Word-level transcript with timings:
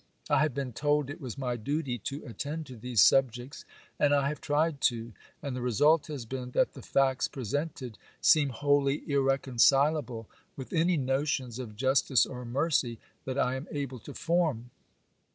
I 0.31 0.39
have 0.39 0.55
been 0.55 0.73
told 0.73 1.11
it 1.11 1.21
was 1.21 1.37
my 1.37 1.55
duty 1.55 1.99
to 1.99 2.25
attend 2.25 2.65
to 2.65 2.75
these 2.75 3.01
subjects, 3.03 3.65
and 3.99 4.15
I 4.15 4.29
have 4.29 4.41
tried 4.41 4.81
to,—and 4.81 5.55
the 5.55 5.61
result 5.61 6.07
has 6.07 6.25
been 6.25 6.49
that 6.57 6.73
the 6.73 6.81
facts 6.81 7.27
presented 7.27 7.99
seem 8.19 8.49
wholly 8.49 9.07
irreconcilable 9.07 10.27
with 10.57 10.73
any 10.73 10.97
notions 10.97 11.59
of 11.59 11.75
justice 11.75 12.25
or 12.25 12.43
mercy 12.45 12.97
that 13.25 13.37
I 13.37 13.53
am 13.53 13.67
able 13.71 13.99
to 13.99 14.15
form. 14.15 14.71